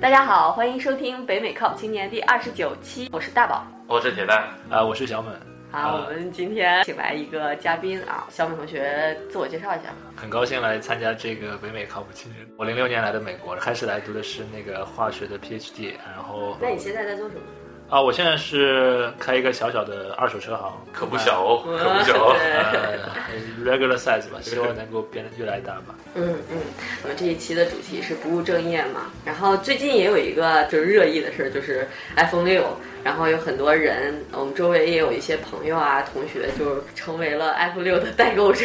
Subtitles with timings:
[0.00, 3.66] 大家好，欢迎收听北美靠谱青年第二十九期，我是大宝。
[3.86, 5.30] 我是铁蛋，啊，我是小猛，
[5.70, 9.90] 好，我们今天请来一个嘉宾啊，小美同学自我介绍一下。
[10.16, 12.46] 很高兴来参加这个北美靠谱青年。
[12.56, 17.42] 我零六年来的美国，开始来读的是那个化学的 PhD，然后那你现在在做什么？
[17.90, 22.36] 啊，我现在是开一个小小的二手车行，可不小哦，嗯可不小哦。
[22.38, 25.94] 呃，regular size 吧，希望能够变得越来越大吧。
[26.14, 26.58] 嗯嗯，
[27.02, 32.64] 我们这一期的主题是不务正业嘛，然后最近也有一个就是热议的事儿，就是 iPhone 六，
[33.02, 38.64] 然后有很多人，我们周围也有一些朋友啊、同学，就成为了 iPhone 六的代购者，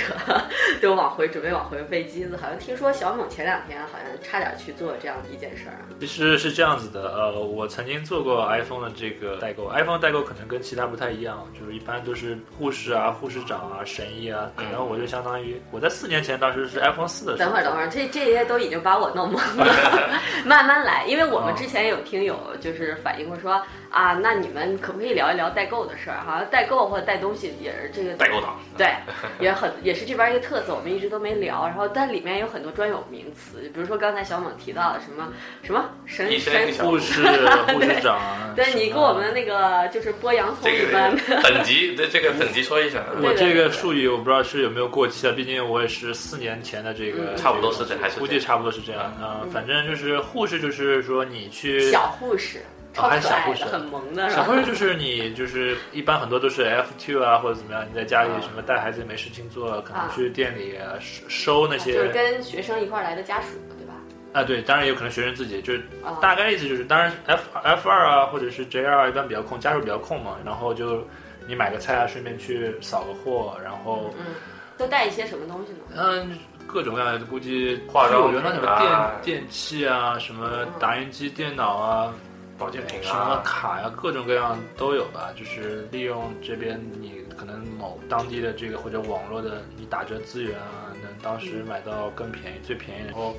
[0.82, 2.36] 就往回准备往回飞机子。
[2.38, 5.86] 好像听说小猛前两天好像差点去做这样的一件事儿啊。
[6.00, 20.10] 其实是这样子的，呃，我曾经做过 iPhone 的这个代购，iPhone 代购可能跟其他不太一样，就是一般都是护士啊、护士长啊、神医啊，可能我就相当于我在四年前当时是 iPhone 四的时候，等会儿，等会儿，这这些都已经把我弄懵了，
[20.46, 21.06] 慢慢来。
[21.06, 26.18] 因为我们之前有听友就是反映过说啊，那你们可不可以聊一聊代购的事儿？
[26.26, 28.92] 好像代购或者带东西也是这个代购党，对，
[29.40, 31.64] 也很也是这边一个特色，我们一直都没聊。
[31.68, 35.32] 然后但里面有很多专有名词，比如说刚才小猛提到的什么
[35.62, 37.22] 什么神一生神护士、
[37.68, 52.64] 护士 长啊，对你跟我们那个就是剥洋葱这一般个等级对这个等级说一下，我这个术语我不知道是有没有过期啊，毕竟我也是四年前的这个，嗯差不多是这还是估计差不多是这样啊、呃反正就是护士，就是说你去小护士，
[52.96, 53.66] 超还可爱的，是小护士。
[53.66, 63.94] 很萌的，小护士就是你就是一般很多都是 F two 啊或者怎么样，你在家里什么带孩子没事情做，可能去店里啊收收那就是跟学生一块来的家属，对吧？
[64.34, 71.06] 啊对，当然也有可能学生自己就是啊，大概意思就是，当然 F F 二啊或者是 J 二一般比较空，家属比较空嘛，然后就
[71.48, 74.36] 你买个菜啊，顺便去扫个货，然后嗯，
[74.78, 75.80] 都带一些什么东西呢？
[75.98, 76.38] 嗯，
[76.68, 78.78] 各种各样的，估计化妆我觉得那什么
[79.22, 82.14] 电电器啊，什么打印机、电脑啊，
[82.58, 85.30] 保健品啊什么啊，卡呀、各种各样都有吧。
[85.36, 93.02] 就是利用这边你可能某当地的这个或者网络的你打折资源啊，能当时买到更便宜、最便宜。
[93.08, 93.36] 然后，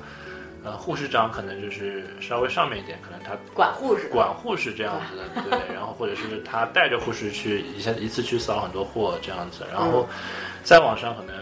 [0.63, 10.07] 呃，护士长可能就是稍微上面一点，可能他管护士，管护士这样子的，对， 然后或者是他带着护士去一下一次去扫很多货这样子，然后
[10.63, 11.33] 再往上可能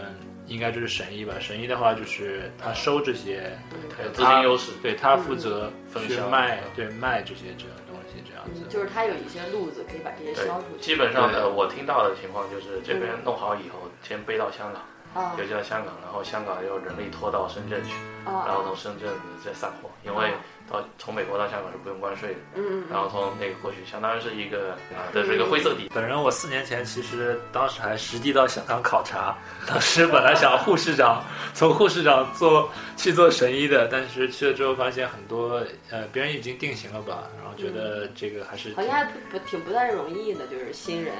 [0.46, 3.56] 应该就是神医吧，神医的话就是他收这些，
[3.96, 6.62] 他有资金优势，对他负责去分销卖，嗯。
[6.76, 8.62] 对卖这些这种东西这样子。
[8.64, 10.82] 嗯，，就是他有一些路子可以把这些对销出，去。
[10.82, 11.40] 基本上对。
[11.40, 17.90] 的我听到的情况就是这边弄好以后，先背到香港，啊邮寄到香港，然后香港要人力拖到深圳去，
[18.24, 19.08] 然后啊，从深圳
[19.44, 20.32] 再散货，因为
[20.70, 25.88] 到从美国到香港是不用关税的，嗯嗯然后从那个过去，相当于是一个啊，这是一个灰色地。
[25.88, 25.94] 带。
[25.94, 41.14] 本人我四年前其实当时还实地到香港考察，当时本来想护士长从护士长做去做神医的，但是去了之后发现很多呃别人已经定型了吧，然后觉得这个还是好像还不不挺不太容易的，就是新人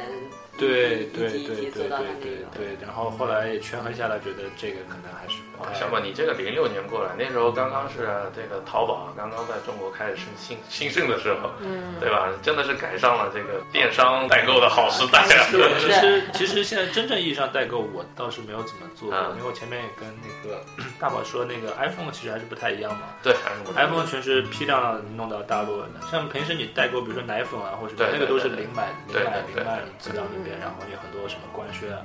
[0.59, 12.29] 对对级一级对对做到他那对对个，对，然后后来也权衡下来，觉得这个可能还是啊，小宝，你这个零六年过来，那时候刚刚是这个淘宝刚刚在中国开始兴兴兴盛的时候，嗯，对吧？
[12.43, 15.47] 真的是赶上了这个电商代购的好时代啊！
[15.53, 20.63] 对， 其实其实现在真正意义上代购，我倒是没有怎么做因为我前面也跟那个
[20.99, 23.03] 大宝说，那个 iPhone 其实还是不太一样嘛。
[23.23, 23.35] 对
[23.75, 31.99] ，iPhone 全是批量弄到大陆的，像平时你代购，比如说奶粉啊，或者对那个都是零买零买零卖寄到那边，然后有很多什么关税啊，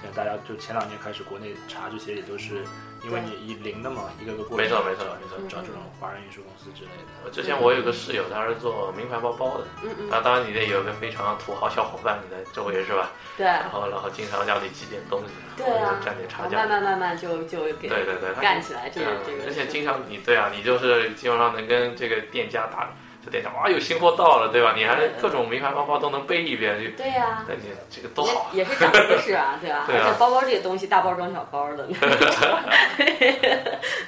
[0.00, 2.64] 现在大家就前两年开始国内查这些也都是
[3.04, 6.90] 因为你以零的嘛，一个个过没错没错没错找找这种华人运输公司之类
[7.24, 7.30] 的。
[7.30, 13.10] 之前我有个室友，他是做名牌包包的，嗯嗯，那当然你得有个非常土豪小伙伴，你在周围是吧？
[13.36, 16.58] 对然后然后经常要你寄点东西，对啊或者占点差价。
[16.58, 22.90] 慢慢慢慢就就给对对对，他干起来，这个嗯这个，而且经常你对啊，你就是基本上能跟这个店家打，
[23.24, 24.74] 这店家哇有新货到了，对吧？
[24.76, 27.44] 你还是各种名牌包包都能背一遍，就对呀。
[27.48, 28.50] 那你这个多好啊！
[28.52, 29.84] 也也是长姿势啊， 对吧？
[29.86, 31.88] 对啊而且包包这个东西，大包装小包的，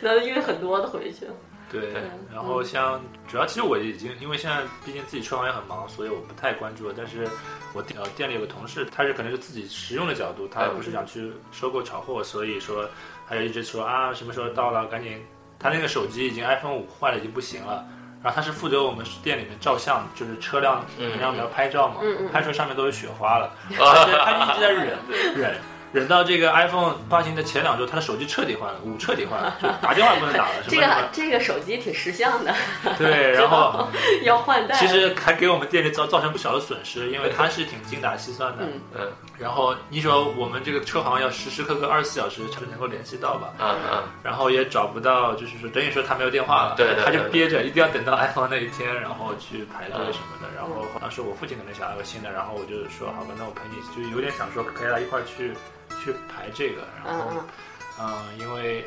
[0.00, 1.26] 能运很多的回去。
[1.70, 2.02] 对对，
[2.34, 6.94] 然后像主要其实我已经因为现在毕竟自己车行也很忙，所以我不太关注了。
[6.96, 7.29] 但是
[7.73, 12.88] 我店呃店里有个同事，他是可能是自己实用的角度，他也不是想去收购炒货，所以说
[13.29, 15.25] 他就一直说啊什么时候到了，赶紧。
[15.62, 17.87] 他那个手机已经 iPhone 五坏了，已经不行了。
[18.22, 22.00] 然后他是负责我们店里面照相，就是车辆嗯让我们要拍照嘛，
[22.32, 24.99] 拍出来上面都是雪花了， 而且他一直在忍
[25.34, 25.55] 忍。
[25.93, 32.55] 忍到这个 iPhone 发行的前两周，他的手机彻底坏了，五彻底坏了，就打电话不能打了，什 这么什么个这个手机挺识相的，
[32.96, 33.88] 对， 然后
[34.22, 34.76] 要换代。
[34.76, 38.58] 其实还给我们店里造造成不小的损失，因为他是挺精打细算的。
[38.61, 50.48] 嗯嗯，然后你说我们这个车行要时时刻刻二十四小时才能够联系到吧，嗯嗯，然后也找不到，就是说等于说他没有电话了，对对他就憋着，一定要等到 iPhone 那一天，然后去排队什么的。
[50.54, 55.52] 然后当时我父亲可能想要个新的，然后我就说好吧，那我陪你，就有点想说陪他一块儿去
[56.04, 57.32] 去排这个，然后
[58.00, 58.85] 嗯嗯，嗯，因为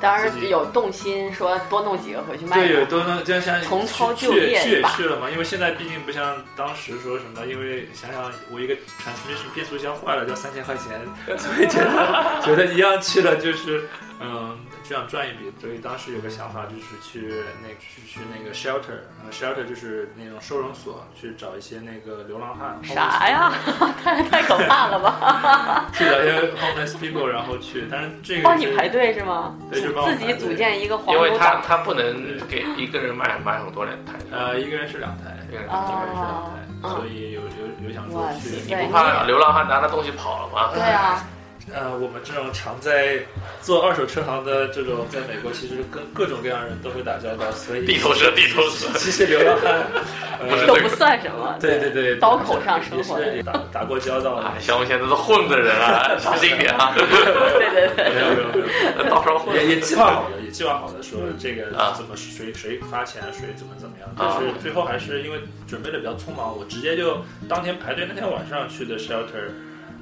[0.00, 2.86] 当然有动心说多弄几个回去卖对，有嘛。
[2.90, 13.88] 都能这样像重操去旧业去也去了嘛，因为现在毕竟不像当时说什么，因为想想我一个 transmission 变速箱坏了就要三千块钱，所以觉得觉得一样去了就是
[14.20, 17.32] 嗯就想赚一笔，所以当时有个想法就是去
[17.62, 22.78] 那去去那个 shelter，呃 shelter 就是那种收容所，去找一些那个流浪汉。
[22.84, 23.52] 啥呀？
[24.02, 25.86] 太太可怕了吧！
[25.94, 29.54] 去找一些 homeless people，然后去，但是这个帮你排队是吗？
[29.70, 31.28] 对就帮我自己组建一个黄因为。
[31.38, 36.50] 他他不能给一个人买买很多两台，呃一个人是两台，一个人是两哦
[36.82, 40.70] 台，所以有有有想说去你不怕流浪汉拿着东西跑了吗？
[40.74, 41.22] 对啊，
[41.74, 43.18] 呃，我们这种常在
[43.62, 49.86] 做二手车行的这种，在美国其实跟各种各样的人都会打交道，所以地头蛇，地头蛇，其实流浪汉，
[50.40, 51.56] 呃不是都不算什么。
[51.60, 54.46] 对对对，刀口上生活打打过交道的。
[54.48, 59.54] 哎，像我们现在都是混的人啊， 小心一点啊，对对对，没有没有没有，到时候混。
[59.54, 64.08] 也也计划好了，也计划好了说这个啊怎么谁谁发钱，谁怎么怎么样。
[64.16, 67.18] 啊但是最后还是因为准备的比较匆忙，我直接就
[67.48, 69.50] 当天排队那天晚上去的 shelter。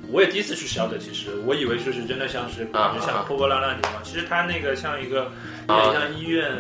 [0.08, 5.30] 我也第一次去 shelter，其实我以为就是真的像是感觉像破破烂烂的地方，其实它那个像一个
[5.68, 6.50] 有点像医院，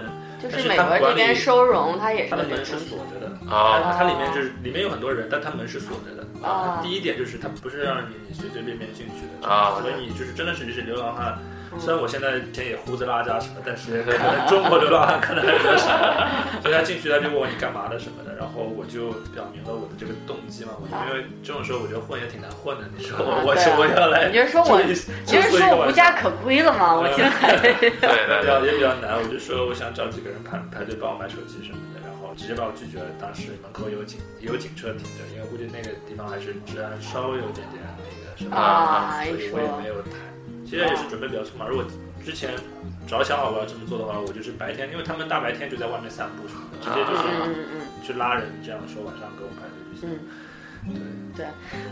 [0.42, 2.78] 就是美国这边收容，它也是它的门是。
[2.78, 3.26] 锁着的。
[3.48, 6.46] 啊它它里面就是里面有很多人，但它门是锁着的。
[6.46, 11.38] 啊第一点就是它不是让你随随便便进去的，啊所以你就是真的是你是流浪汉。
[11.78, 15.86] 虽然我现在以前也胡子拉碴什么，但是 可能中国流浪汉可能还比较少。
[16.62, 20.72] 所以他进去他就问我你干嘛的什么的，然后我就表明了我的这个动机嘛。
[20.80, 24.82] 我就因为这种时候我觉得混也挺难混的，你说我我我要来，你就是说我
[25.24, 33.06] 其实说我无家可归了嘛，我现在 对对比较对，也比较难，我就说我想找几个人排排队帮我买手机什么的，然后直接把我拒绝了。
[33.20, 40.35] 当时门口有警也有警车停着，因为估计那个地方还是治安稍微有点点那个什么，啊，所以我也没有谈。
[40.66, 41.84] 其实也是准备比较匆忙，如果
[42.24, 42.50] 之前
[43.08, 47.22] 早想好我要这么做的话，我就是白天，因为他们大白天就在外面散步什么的，直接就是。
[48.02, 50.16] 去拉人，这样说晚上给我排队就行。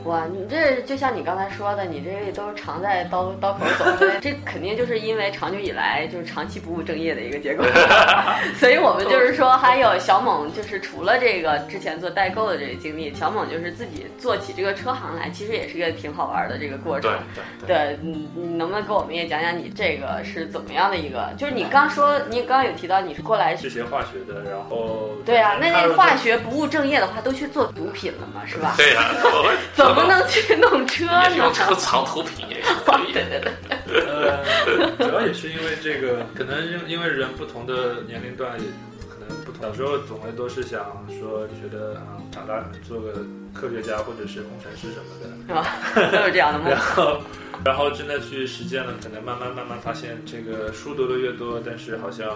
[0.04, 3.84] 哇，你这就像你刚才说的，你这都常在刀刀口走，
[4.20, 7.64] 这肯定就是因为长久以来就是长期不务正业的一个结果。
[8.58, 17.66] 所以我们就是说，还有小猛，就是除了这个之前做代购的这个经历，小猛就是自己做起这个车行来，其实也是一个挺好玩的这个过程对。
[17.66, 21.30] 对对，你你能不能给我们也讲讲你这个是怎么样的一个？
[21.38, 28.74] 就是你刚说，你刚刚有提到你是过来是学化学的，然后对啊，那那化学不务正业的话，都去做毒品了嘛，是吧？
[28.76, 29.33] 对呀， 我
[29.74, 31.52] 怎么能去弄车呢也是用？
[31.52, 33.12] 车藏毒品也是可以。
[33.12, 38.66] 对对对，呃，主要也是因为这个， 可能因因为人不同的年龄段也
[39.08, 39.62] 可能不同。
[39.62, 40.84] 小时候总会都是想
[41.20, 43.12] 说，觉得啊、长大做个
[43.52, 45.28] 科学家或者是工程师什么的。
[45.46, 46.10] 是 吧？
[46.10, 46.78] 都是这样的梦然。
[46.80, 47.20] 后，
[47.64, 52.28] 然后真的去实践了，可能慢慢慢慢发现，这个书读的越多，但是好像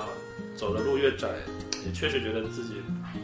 [0.56, 1.28] 走的路越窄，
[1.86, 2.74] 也确实觉得自己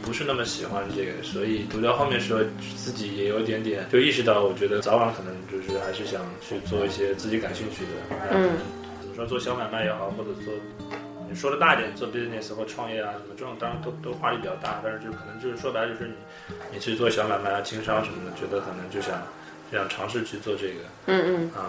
[0.03, 2.41] 不是那么喜欢这个，所以读到后面时候，
[2.77, 7.91] 自己也有点点就意识到，我觉得早晚可能就是还是想去做一些自己感兴趣的，
[8.31, 8.51] 嗯，
[9.01, 10.53] 怎么说做小买卖也好，或者做。
[11.27, 16.13] 你说的大一点，做 business 或创业啊，什么这种当然都都话题比较大，但是就可能就是说白了就是你，
[16.73, 19.19] 你去做小买卖啊、经商什么的，觉得可能就想
[19.71, 21.61] 就想尝试去做这个，嗯嗯嗯，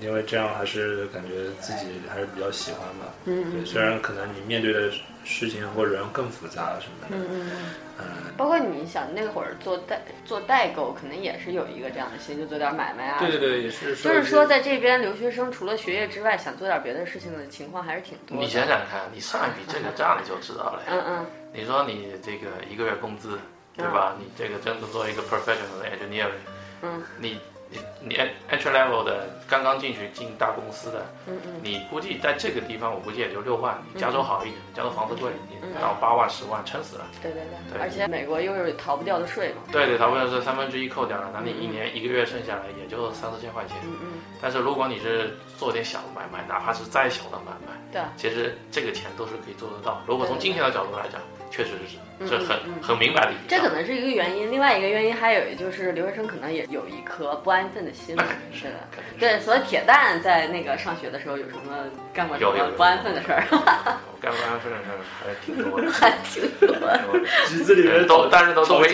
[0.00, 3.12] 因为这样还是感觉自己还是比较喜欢吧。
[3.24, 4.90] 嗯对，虽然可能你面对的
[5.24, 7.50] 事情或人更复杂什么的，嗯嗯，
[7.98, 8.04] 嗯，
[8.36, 13.18] 包括你想那会儿做代做代购，可能也是有一个这样的心，就做点买卖啊。
[13.18, 18.42] 对对对，也是就是说，在这边留学生除了学业之外，想做点别的事情的情况还是挺多的。
[18.42, 20.88] 你想想看，你上一笔这个账你就知道了呀。
[20.90, 23.38] 嗯嗯你说你这个一个月工资，
[23.76, 24.16] 对吧？
[24.18, 26.28] 你这个真的做一个 professional engineer，
[26.82, 27.38] 嗯你
[27.70, 28.14] 你你
[28.50, 33.80] entry level 的刚刚进去进大公司的，嗯嗯你估计在这个地方，我估计也就六万。
[33.94, 37.06] 你加州好一点，加州房子贵，你嗯到八万十万，撑死了。
[37.22, 39.62] 对对对，而且美国又有逃不掉的税嘛。
[39.70, 43.76] 对对，逃不掉是三分之一扣掉了，那你一年一个月剩下来也就三四千块钱。
[43.84, 44.08] 嗯嗯，
[44.42, 50.02] 但是如果你是做点小买卖，哪怕是再小的买卖，对，其实这个钱都是可以做得到。
[50.06, 53.58] 如果从金钱的角度来讲，确实是嗯是很嗯嗯很明白的一笔账。
[53.60, 58.78] 这可能是一个原因，另外一个原因还有就是留学生可能也有一颗不安分的心嘛那肯定是是的。
[59.18, 61.74] 对，所以铁蛋在那个上学的时候有什么
[62.14, 63.42] 干过什么不安分的事儿？
[63.50, 67.00] 我干不安分的事儿还挺多的， 还挺多的。
[67.48, 68.88] 局子里面都但是都都没，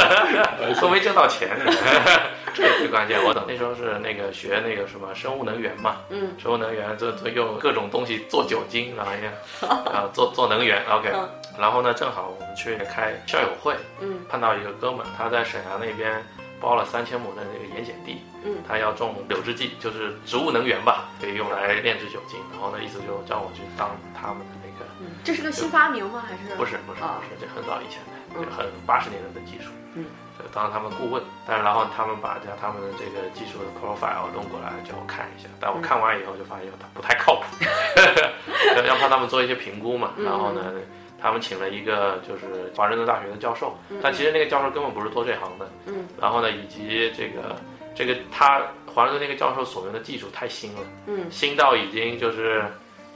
[0.80, 1.48] 都没挣到钱。
[2.54, 3.22] 这个最关键。
[3.22, 11.28] 我等那时候是那个学那个什么生物能源嘛，嗯，生物能源就就用各种东西做酒精，然后也啊做做能源，OK，嗯
[11.58, 16.22] 然后呢，正好我们去开校友会，嗯碰到一个哥们，他在沈阳那边
[16.60, 22.38] 包了三千亩的那个盐碱地，嗯，他要种柳枝剂，就是植物能源吧，可以用来炼制酒精。
[22.52, 26.24] 然后呢，意思就叫我去当他们的那个，嗯，这是个新发明吗？
[26.26, 30.04] 还是不是不是啊不是，这很早以前的，嗯很八十年代的技术，嗯，
[30.38, 31.22] 就当他们顾问。
[31.46, 37.44] 但是然后他们把这他们的这个技术的 profile 弄过来叫我看一下，但我看完以后就发现他不太靠谱，
[38.76, 40.12] 要要帮他们做一些评估嘛。
[40.16, 40.72] 嗯然后呢，
[41.26, 43.98] 他们请了一个就是华盛顿大学的教授，嗯。
[44.00, 45.68] 但其实那个教授根本不是做这行的。
[45.86, 46.06] 嗯。
[46.20, 47.56] 然后呢，以及这个
[47.96, 51.26] 这个他华盛顿那个教授所用的技术太新了，嗯。
[51.28, 52.64] 新到已经就是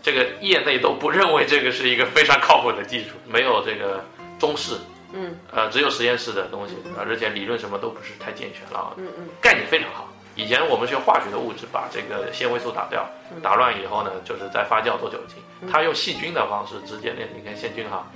[0.02, 4.05] 这个业内都不认为这个是一个非常靠谱的技术，没有这个
[4.40, 4.75] 中式，
[5.12, 5.37] 嗯。
[5.52, 9.29] 呃，只有实验室的东西，而且理论什么都不是太健全了，嗯嗯。
[9.40, 10.09] 概念非常好。
[10.40, 15.37] 以前我们是用化学的物质把这个纤维素打掉，嗯打乱以后呢，就是再发酵做酒精。
[15.70, 18.06] 它用细菌的方式直接炼，你看细菌哈，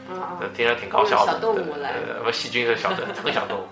[0.57, 1.33] 听着挺搞笑的。
[1.33, 1.93] 用小动物来
[2.33, 3.69] 细菌是小的，很小动物，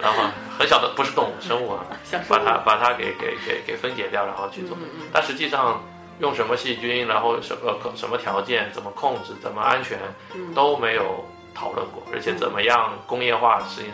[0.00, 0.24] 然后
[0.58, 1.84] 很小的不是动物，生物啊，
[2.26, 4.74] 把它把它给给给给分解掉，然后去做。
[5.12, 5.82] 但实际上
[6.20, 9.98] 用什么细菌，然后什么什么条件，怎么控制，怎么安全，
[10.34, 11.22] 嗯都没有
[11.54, 13.90] 讨论过，而且怎么样工业化实验。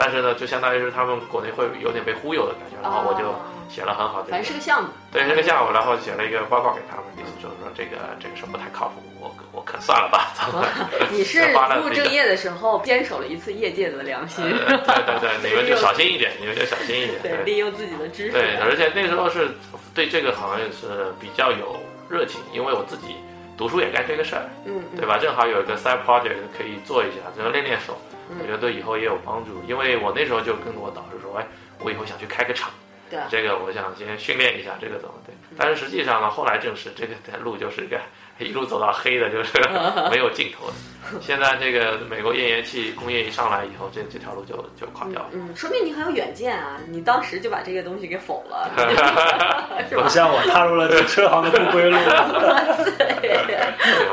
[0.00, 3.34] 但是呢，就相当于是他们国内会有点被忽悠的感觉，然后我就哦。
[3.70, 10.66] 写了很好的反正是个项目，对是个项目，然后写了一个报告给他们，意思就是说这个这个是不太靠谱，我我可算了吧，咱们
[11.12, 19.52] 你是不务正业的时候坚守了一次业界的良心，呃 对对对，你们就 小心一点，你们就小心一点，对，利用自己的知识，对，而且那时候是
[19.94, 21.76] 对这个行业是比较有
[22.08, 23.14] 热情，因为我自己
[23.56, 24.98] 读书也干这个事儿，嗯嗯。
[24.98, 25.16] 对吧？
[25.16, 29.62] 正好有一个 side project 可以做一下，只能练练手，嗯我觉得对以后也有帮助。
[29.66, 31.46] 因为我那时候就跟我导师说，哎，
[31.80, 32.70] 我以后想去开个厂，
[33.08, 35.34] 对啊这个我想先训练一下，这个怎么对？
[35.56, 38.00] 但是实际上呢，后来证实这个路就是个
[38.44, 39.52] 一路走到黑的，就是
[40.10, 40.72] 没有尽头的。
[41.20, 45.30] 现在这个美国页岩气工业一上来以后，这这条路就就垮掉了。
[45.32, 46.78] 嗯，说明你很有远见啊！
[46.88, 48.70] 你当时就把这个东西给否了，
[49.90, 50.08] 是吧不？
[50.08, 51.96] 像我踏入了这车行的不归路。
[52.96, 53.40] 对，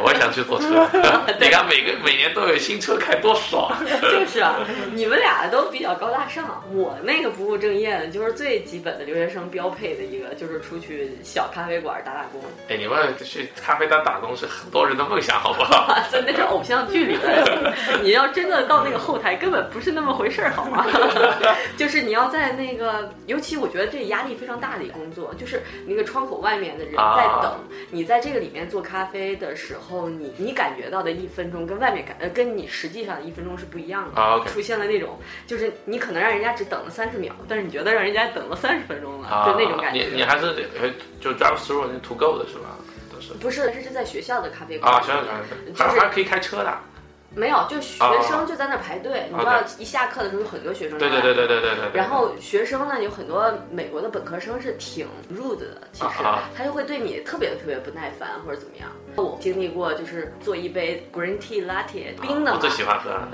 [0.01, 0.89] 我也想去坐车。
[1.39, 3.71] 你看每个每年都有新车开，多爽！
[4.01, 4.55] 就是啊，
[4.91, 15.87] 你们俩都比较高大上，我那个不务正业的，就是最基本的留学生标配的一个，就是出去小咖啡馆打打工，哎，你们去咖啡馆打工是很多人的梦想，好不好？
[16.11, 17.73] 在 那是偶像剧里的。
[18.01, 20.85] 你要真的到那个后台，根本不是那么回事儿，好吗？
[21.77, 27.59] 就是你要在那个，尤其我觉得这压力非常大的一个工作，就是那个窗口外面的人在等，啊
[27.91, 34.43] 你在这个里面做咖啡的时候，你你感觉到的一分钟跟外面感呃跟你实际上的一分钟是不一样的。
[34.47, 40.05] 出现了那种，就是你可能让人家只等了三十秒，但是你觉得让人家等了三十分钟了，啊，就那种感觉。
[40.09, 42.77] 你你还是得呃就 drive through 那 to go 的是吧？
[43.35, 46.77] 不是，这是在学校的咖啡馆啊，学校咖啡馆，就是还还可以开车的。
[47.35, 49.27] 没有，就学生就在那排队。
[49.29, 50.97] 你知道，一下课的时候有很多学生。
[50.97, 51.91] 对对对对对对对。
[51.93, 58.89] 然后学生呢，有很多美国的本科生是挺 rude 的，其实啊他就会对你特别特别不耐烦或者怎么样。
[59.23, 63.27] 我经历过，就是做一杯 green tea latte 冰的嘛我最，喜欢喝 了。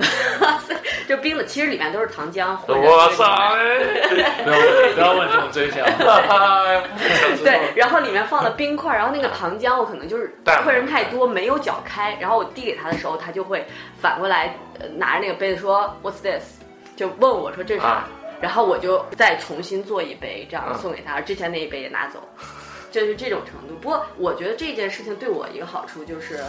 [1.07, 3.25] 就冰的，其实里面都是糖浆或者我操！
[4.43, 5.83] 不要问不要问这种真相。
[7.43, 13.65] 对，然后里面放了冰块，然后那个糖浆我可能就是客人太多没有搅开，然后我递给他的时候，他就会
[13.99, 16.59] 反过来、呃、拿着那个杯子说 What's this？
[16.95, 17.87] 就问我说这是啥？
[17.87, 18.07] 啊
[18.41, 22.19] 然后我就再重新做一杯，这样嗯送给他，之前那一杯也拿走，
[22.93, 23.75] 就是这种程度。
[23.81, 26.39] 不过我觉得这件事情对我一个好处就是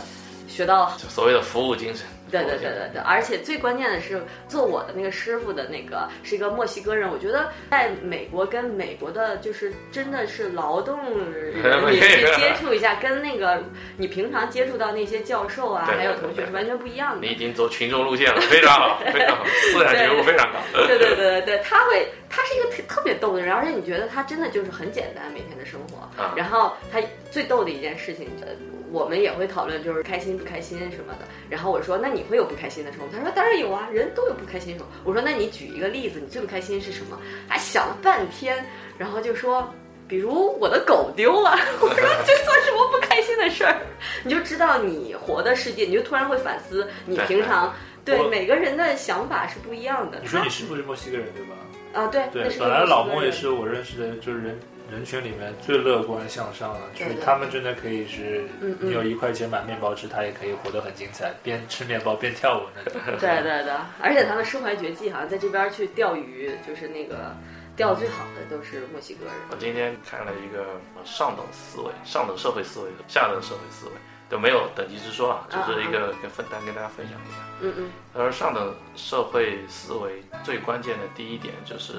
[0.47, 2.07] 学到就所谓的服务精神。
[2.43, 7.09] 对对对对对，而且最关键的是，做我的那个师傅的那个是一个墨西哥人。
[7.11, 10.99] 我觉得在美国跟美国的，就是真的是劳动
[11.31, 13.63] 人民去接触一下，跟那个
[13.97, 17.33] 你平常接触到那些教授啊，还有同学是完全不一样的你。
[17.33, 20.59] 已经走群众路线了，非常好，非常好，思想觉悟非常高。
[20.87, 25.99] 对对 对对对，他会，他是一个特特别逗的人，而且你觉得他真的就是很简单每天的生活。
[26.21, 27.01] 啊然后他
[27.31, 28.49] 最逗的一件事情，呃
[28.95, 31.27] 我们也会讨论就是开心不开心什么的。
[31.51, 33.07] 然后我说，那你会有不开心的时候？
[33.13, 34.91] 他说当然有啊，人都有不开心的时候。
[35.03, 37.19] 我说那你举一个例子，你最不开心是什么？
[37.49, 38.65] 他想了半天，
[38.97, 39.69] 然后就说。
[40.07, 41.97] 比如我的狗丢了， 我说
[42.27, 43.81] 这算什么不开心的事儿？
[44.23, 47.75] 你就知道你活的世界，你就突然会反思你平常
[48.05, 50.19] 对每个人的想法是不一样的。
[50.21, 51.55] 你说你师傅是墨西哥人对吧？
[51.95, 54.59] 啊，对，对本来老莫也是我认识的，就是人
[54.91, 58.45] 人群里面最乐观向上的，就是他们真的可以是，
[58.81, 63.01] 你有一块钱买面包吃，他也可以活得很精彩，边吃面包边跳舞那种。
[63.19, 67.35] 对对对，而且他们身怀绝技，好像在这边去钓鱼，就是那个
[67.77, 69.35] 钓最好的都是墨西哥人。
[69.51, 73.93] 我今天看了一个上等思维、上等社会思维和下等社会思维，
[74.29, 77.37] 都没有等级之说啊，只是一个跟分担跟大家分享一下。
[77.61, 77.91] 嗯嗯。
[78.13, 81.95] 他说上等社会思维最关键的第一点就是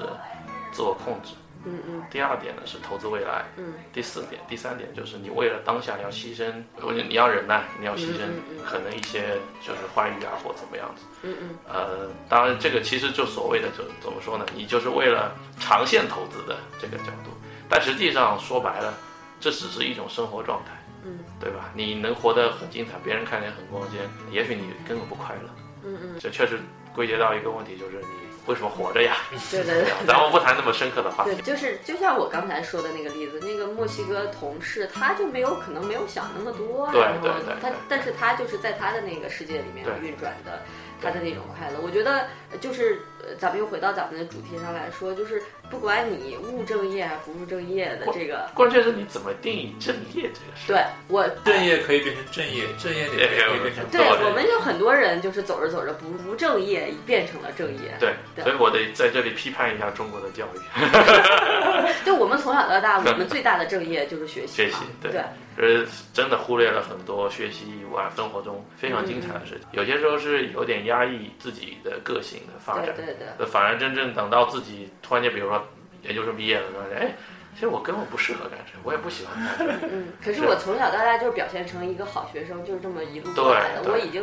[0.72, 2.02] 自我控制，嗯嗯。
[2.10, 3.74] 第二点呢是投资未来，嗯。
[3.92, 8.20] 第四点、第三点就是你为了当下要牺牲，或者你要忍耐，你要牺牲
[8.64, 11.04] 可能一些就是欢愉啊或怎么样子。
[11.22, 11.58] 嗯嗯。
[11.68, 14.44] 呃，当然这个其实就所谓的就怎么说呢？
[14.54, 17.30] 你就是为了长线投资的这个角度，
[17.68, 18.92] 但实际上说白了，
[19.40, 20.75] 这只是一种生活状态，
[21.06, 21.70] 嗯对吧？
[21.74, 25.50] 你能活得很精彩，别人看起来很光鲜，也许你根本不快乐。
[25.84, 26.58] 嗯嗯，这确实
[26.94, 28.08] 归结到一个问题，就是你
[28.46, 29.16] 为什么活着呀？
[29.50, 29.92] 对对对。
[30.06, 31.42] 咱们不谈那么深刻的话题对，。
[31.42, 40.62] 就是就像我刚才说的那个例子，那个墨西哥同事，他就没有可能没有想那么多，对对对他，但是他就是在他的那个世界里面运转的，
[41.00, 41.78] 他的那种快乐。
[41.80, 50.68] 我觉得呃就是呃咱们又回到咱们的主题上来说，就是不管你务正业还是不务正业的这个，关键是你怎么定义正业这个事。
[50.68, 60.58] 对我正业可以变成正业，正业也可以变成对我们有很多人就是走着走着不不正业变成了正业，对，对所以我得在这里批判一下中国的教育。
[62.04, 65.22] 就我们从小到大，我们最大的正业就是学习，学习对对
[65.56, 69.68] 就是真的忽略了很多学习以外生活中非常精彩的事情。
[69.72, 73.04] 有些时候是有点压抑自己的个性的发展，对
[73.38, 75.62] 对反而真正等到自己突然间，比如说
[76.02, 77.14] 研究生毕业了，发现哎，
[77.54, 79.92] 其实我根本不适合干这个，我也不喜欢干这个。
[79.92, 83.90] 嗯，可是我从小到大就是表现成一个好学生，就是这么一路过来的。
[83.90, 84.22] 我已经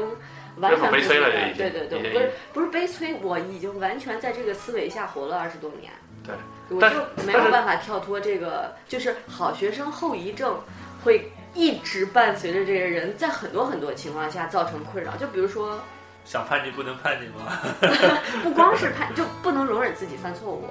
[0.58, 5.92] 完全很悲催了这已经对对对，不是不是悲催，我已经完全在这个思维下活了二十多年。
[6.24, 6.36] 对，
[6.74, 10.60] 我就没有办法跳脱这个，就是好学生后遗症
[11.04, 15.16] 会一直伴随着这个人，在很多很多情况下造成困扰。
[15.16, 15.80] 就比如说，
[16.26, 17.60] 想叛逆不能叛逆吗？
[18.44, 20.66] 不光是叛，就不能容忍自己犯错误，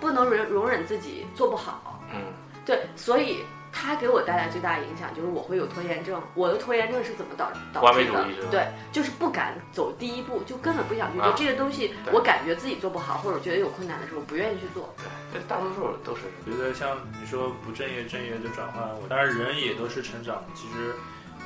[0.00, 2.00] 不能容容忍自己做不好。
[2.12, 2.20] 嗯，
[2.64, 3.38] 对，所以
[3.74, 6.22] 他给我带来最大的影响就是我会有拖延症。
[6.34, 8.48] 我的拖延症是怎么导导完美致的主义是吧？
[8.52, 11.92] 对，就是不敢走第一步，就根本不想去做、啊这个东西。
[12.12, 14.94] 我感觉自己做不好，或者觉得有困难的时候，不愿意去做。
[15.32, 20.44] 对，大多数都是我觉得像你说不正业正业的转换，我当然人也都是成长的。
[20.54, 20.94] 其实，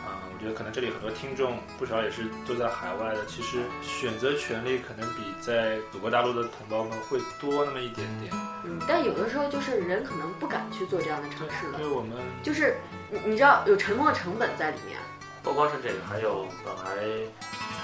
[0.09, 8.33] 啊、我觉得可能这里很多听众不少也是都在海外的，其实选择权利可能比在祖国大陆的同胞们会多那么一点点。
[8.65, 12.77] 嗯，但有的时候就是人可能不敢去做这样的尝试了对，我们就是
[13.11, 14.99] 你你知道有沉没成本在里面。
[15.43, 17.07] 不光是这个，还有本来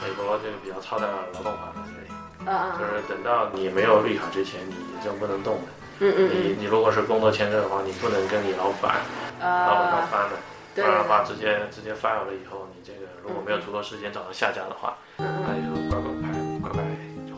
[0.02, 5.62] 美国这个比较操蛋的劳动法在这里，啊啊就是等到你没有绿卡之前，你就不能动的。
[6.00, 8.96] 嗯嗯你你如果是工作签证的话，你不能跟你老板
[9.40, 10.36] 嗯老板上啊，翻的，
[10.74, 14.96] 不对然的话直接直接 fire 了以后，你这个如果没有足够时间找到下家的话。
[15.18, 16.82] 那就乖乖拍乖乖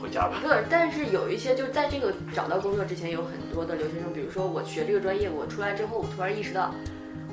[0.01, 0.39] 回家吧。
[0.43, 6.73] 不是，但是有一些就是在这个找到工作之前，有很多的留学生，比如说我学这个专业，我出来之后，我突然意识到，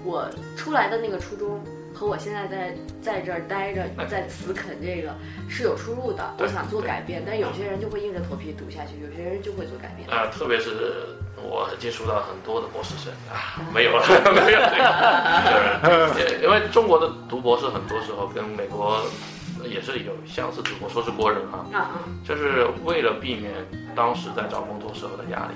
[0.03, 1.63] 我出来的那个初衷
[1.93, 5.15] 和我现在在在这儿待着，在死啃这个
[5.47, 6.35] 是有出入的。
[6.39, 10.09] 我想做改变，但有些人就会硬着头皮读下去，有些人就会做改变。
[10.09, 13.11] 啊、特别是我接触到很多的博士生。
[13.31, 14.03] 啊，没有了，
[14.45, 19.01] 没有这个，就是因为中国的读博士很多时候跟美国
[19.63, 21.91] 也是有相似之处，说是国人、啊啊，
[22.27, 23.53] 就是为了避免
[23.95, 25.53] 当时在找工作时候的压力，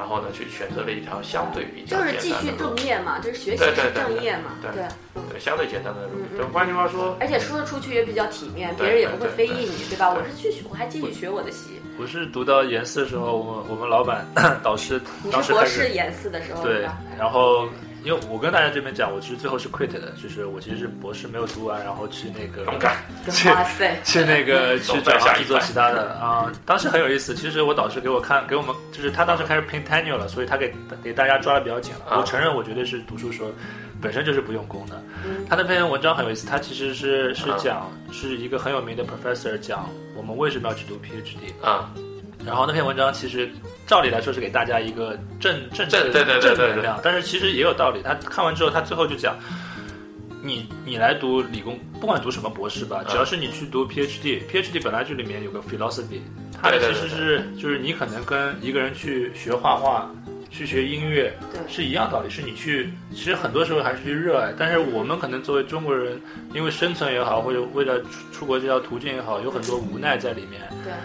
[0.00, 4.84] 然后呢去选择了一条相对比较就是简继续正，业嘛，就是学习是对对对正业嘛，对对。
[5.28, 10.08] 对，相对简单的路换句话说，而且说的出去也比较体面，别人也不会非议你，对吧？
[10.10, 11.78] 我是去学，我还继续学我的习。
[11.98, 14.26] 我是读到研四的时候，我们我们老板
[14.64, 17.68] 导师你是博士研四的时候，对？，然后
[18.04, 22.96] 因为我跟大家这边讲，我其实最后是 quit 的，就是我其实是博士没有读完，然后去那个勇敢，
[23.54, 27.34] 哇塞，去那个 去转行去做其他的啊、当时很有意思。
[27.34, 32.12] 其实我导师给我看，给我们就是他当时开始 pin tenure 了，所以他给给大家抓的比较紧了。
[32.14, 33.50] 啊我承认，我绝对是读书时候
[34.00, 35.02] 本身就是不用功的。
[35.24, 41.52] 嗯他那篇文章很有意思，他其实是是啊讲是一个很有名的 professor 讲我们为什么要去读 PhD。
[41.62, 41.92] 啊，
[42.44, 43.50] 然后那篇文章其实
[43.86, 48.02] 照理来说是给大家一个正正正对对对对正能量，但是其实也有道理。
[48.02, 49.36] 他看完之后，他最后就讲，
[50.42, 56.20] 你你来读理工，不管读什么博士吧，只要是你去读 PhD，PhD 本来就里面有个 philosophy，
[56.60, 60.10] 它的对对其实是就是你可能跟一个人去学画画。
[60.52, 64.52] 去学音乐对是一样道理，是你去，其实很多时候还是去热爱。
[64.58, 66.20] 但是我们可能作为中国人，
[66.52, 70.60] 因为生存也好，或者为了出出国这条途径也好，有很多无奈在里面。
[70.82, 70.98] 对，呃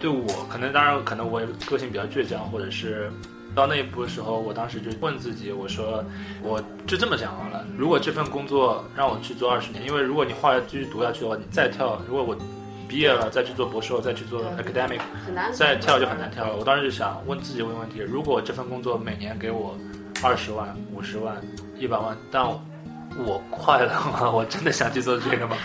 [0.00, 3.10] 对我可能当然可能我个性比较倔强，或者是
[3.54, 6.04] 到那一步的时候，我当时就问自己，我说
[6.42, 12.36] 我就这么想好了，如果这份工作让我去做二十年，因为如果你画继续读下去的话，你再跳，如果我
[12.88, 16.56] 毕业了再去做博士后，再去做 academic，很难再跳就很难跳了。
[16.56, 19.76] 我当时就想问自己问问题：如果这份工作每年给我
[20.22, 21.36] 二十万、五十万、
[21.78, 22.44] 一百万，但
[23.24, 24.30] 我快乐吗？
[24.34, 25.56] 我真的想去做这个吗？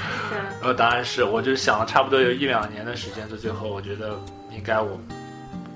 [0.60, 4.18] 然后答案是，我就想了差不多有一两年的时间，到最后我觉得
[4.52, 5.00] 应该我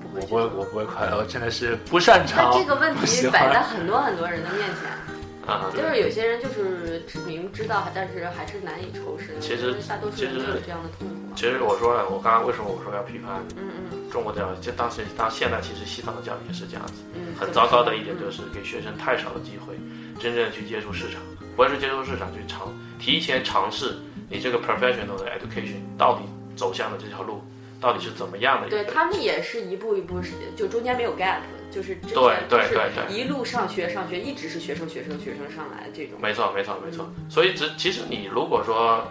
[0.02, 2.50] 不会去我不会我不会快乐，我真的是不擅长。
[2.52, 4.90] 那这个问题 摆在很多很多人的面前，
[5.52, 9.38] 啊，就是有些人就是只明知道，但是还是难以抽身。
[9.40, 11.14] 其实大多数人其实都有这样的痛苦。
[11.36, 14.56] 其实我说了，我刚刚为什么我说要批判嗯嗯中国教育？
[14.62, 16.94] 就当时到现在，其实西方的教育也是这样子。
[17.14, 19.74] 嗯，很糟糕的一点就是给学生太少的机会，
[20.18, 21.20] 真正去接触市场，
[21.56, 23.96] 不是接受市场，去尝提前尝试
[24.28, 26.22] 你这个 professional 的 education 到底
[26.54, 27.42] 走向的这条路
[27.80, 28.76] 到底是怎么样的一个。
[28.76, 31.40] 对他们也是一步一步是，就中间没有 gap，
[31.70, 36.18] 就是之前对对就是对对一路上学上学，一直是学生学生学生上来这种。
[36.20, 37.08] 没错，没错，没错。
[37.28, 39.02] 所以只其实你如果说，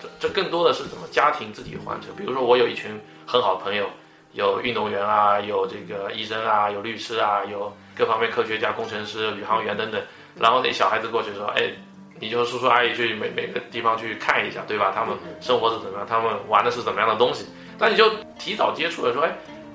[0.00, 2.14] 这这更多的是怎么家庭自己换成。
[2.16, 3.88] 比如说我有一群很好的朋友，
[4.32, 10.00] 有运动员啊，有这个医生啊，有律师啊，有各方面科学家、工程师、宇航员等等。
[10.38, 11.70] 然后那小孩子过去说，哎，
[12.18, 14.92] 你就叔叔阿姨去每每个地方去看一下，对吧？
[14.94, 17.46] 他们生活是怎么样，他们玩的是怎么样的东西。
[17.78, 19.32] 那你就提早接触了，说，哎，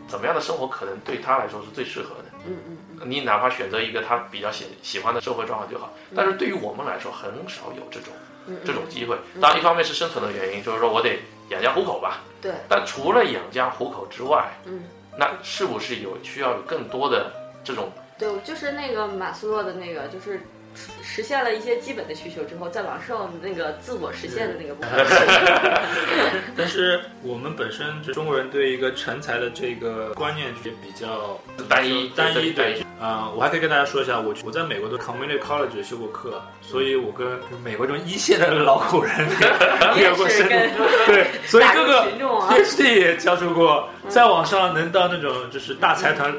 [0.08, 2.26] 怎么样的生活可能对他来说是最适合的。
[2.48, 8.14] 嗯嗯嗯，你哪怕选择一个他比较喜喜欢的社会状况就好，但是对于我们来说，很少有这种
[8.46, 9.18] 嗯这种机会。
[9.42, 11.18] 当然，一方面是生存的原因，就是说我得
[11.50, 12.22] 养家糊口吧。
[12.42, 14.84] 对，但除了养家糊口之外，嗯，
[15.18, 17.32] 那是不是有需要有更多的
[17.64, 17.92] 这种？
[18.18, 20.40] 对，就是那个马斯洛的那个，就是
[21.04, 24.92] 实现了一些基本的需求之后，再往上那个自我实现的那个部分。
[26.56, 32.86] 但是我们本身就中国人对一个成才的这个观念也比较单一单一对对。
[32.98, 37.28] 啊、我还可以跟大家说一下，我我在美国的 community college 修过课，所以我跟
[37.62, 39.12] 美国这种一线的老苦人
[39.94, 42.08] 你 也有过深是跟入对，所以各个
[42.50, 46.34] PhD 也接触过，在网上能到那种就是大财团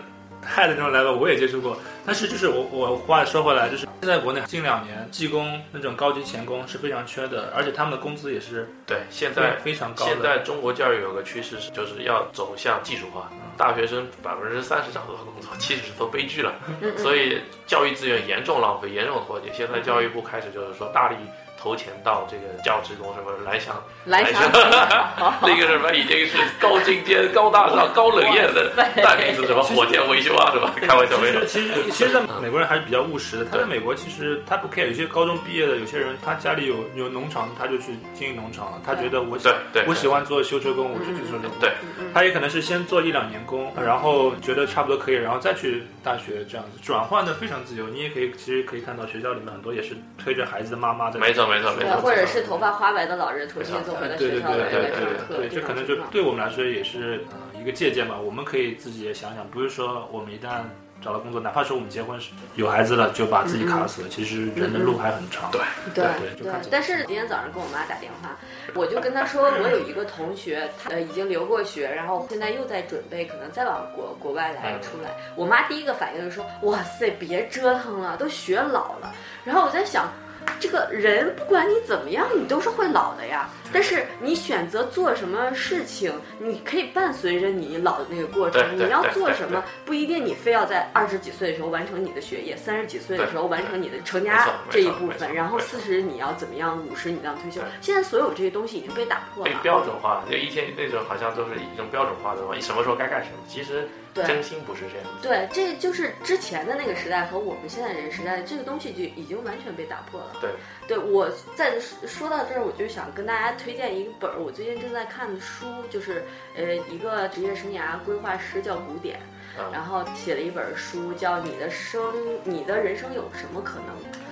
[0.47, 1.77] 害的那种 level，我也接触过。
[2.07, 10.13] 但是就是我我话说回来，就是现在国内近两年技工那种高级钳工是非常缺的，而且他们的工资也是对，现在非常高的。
[10.13, 13.29] 现在中国教育有个趋势是，就是要走向技术化。
[13.57, 16.55] 大学生百分之三十找不到工作，其实都悲剧了。
[16.81, 19.51] 嗯所以教育资源严重浪费，严重脱节。
[19.53, 21.17] 现在教育部开始就是说大力
[21.67, 23.75] 投钱到这个教职工什么蓝翔，
[24.05, 24.41] 来想
[25.43, 28.71] 那个什么已经是高精尖、高大上、高冷艳的
[29.03, 30.73] 代名词，什么火箭维修啊，是吧？
[30.81, 31.45] 开玩笑没有。
[31.45, 33.45] 其实其实，在美国人还是比较务实的。
[33.47, 38.81] 他在美国其实他不 care，有些高中毕业的，有些人他家里有有农场，他就去经营农场了。
[38.87, 41.59] 他觉得我喜对对我喜欢做修车工，我就去修车工。
[41.59, 41.73] 对，
[42.15, 47.89] 他也可能是先做一两年工，然后觉得差不多可以，然后再去大学这样子转换的非常自由。
[47.89, 51.19] 你也可以其实可以看到学校里面很多也是推着孩子的妈妈在。
[51.19, 52.01] 没错没错没对，错。
[52.01, 58.17] 或者是头发花白的老人重新做回了对对对学校的对对来上课，对，这可能就对我们来说也是呃一个借鉴吧。
[58.19, 60.63] 我们可以自己也想想，不是说我们一旦
[61.03, 64.09] 找到工作，哪怕说我们结婚是有孩子了，就把自己卡死了。
[64.09, 65.51] 其实人的路还很长。
[65.51, 65.61] 对
[65.95, 68.35] 对对就看但是今天早上跟我妈打电话，
[68.75, 75.11] 我就跟她说，我有一个同学，他呃已经留过学，然后现在又在准备，可能再往国国外来出来。
[75.37, 79.15] 我妈第一个反应就是说，哇塞，别折腾了，都学老了。
[79.45, 80.11] 然后我在想。
[80.59, 83.49] 这个人不管你怎么样，你都是会老的呀。
[83.73, 88.65] 但是你选择做什么事情，你可以伴随着你老的那个过程。
[88.77, 97.61] 你要做什么，不一定你非要在二十几岁的时候完成你的学业，三十几岁的时候完成你的成家这一部分，然后四十你要怎么样，五十你要退休。
[97.81, 99.63] 现在所有这些东西已经被打破了被了。
[99.63, 105.07] 标准化，就一天那种好像都是一种标准化的嘛，你什么时候该干什么，其实对真心不是这样。
[105.23, 110.37] 对，这就是之前的那个时代和我们现在人时代，这个东西就已经完全被打破了。
[110.41, 110.51] 对，
[110.89, 116.25] 对我在说到这儿，我就想跟大家推荐一个本儿，我最近正在看的书，就是
[116.57, 119.36] 呃一个职业生涯规划师叫古典，嗯
[119.73, 122.03] 然后写了一本书叫《你的生
[122.45, 123.89] 你的人生有什么可能》。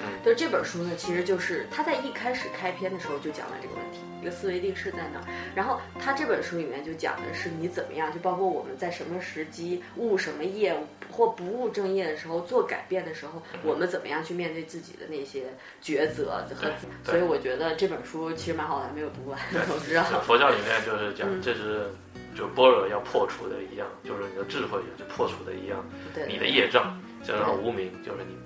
[0.06, 5.24] 嗯就这本书呢，其实就是他在一开始开篇的时候就讲了这个问题，一个思维定式在哪儿。
[5.54, 10.74] 然后他这本书里面就讲的是你怎么样，就包括我们在什么时机务什么业
[11.10, 15.44] 或不务正业的时候做改变的时候，我们怎么样去面对自己的那些
[15.82, 16.70] 抉择和。
[17.02, 20.02] 所以我觉得这本书其实蛮好的，还没有读完， 我不知道。
[20.20, 21.90] 佛教里面就是讲嗯，这是
[22.34, 28.36] 就般若要破除的一样，就是你的智慧就破除的一样，对，你的业障叫做无名，就是你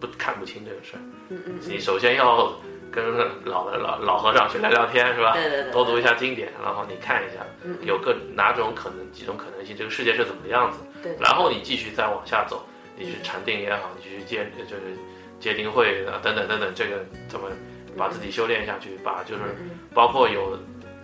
[0.00, 1.00] 不看不清这个事儿。
[1.28, 1.54] 嗯嗯。
[1.54, 2.52] 嗯，你首先要
[2.90, 3.04] 跟
[3.44, 5.32] 老的老老和尚去聊聊天，是吧？
[5.34, 7.44] 对对对，多读一下经典，然后你看一下
[7.82, 12.64] 有各哪种可能几种可能性，这个世界是怎么样子，对，然后你继续再往下走，
[12.96, 14.96] 你去禅定也好，你去戒就是
[15.38, 17.48] 戒定慧啊等等等等，这个怎么
[17.96, 19.70] 把自己修炼下去，把就是嗯。
[19.94, 20.58] 包括有